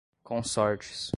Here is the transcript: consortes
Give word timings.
consortes 0.25 1.07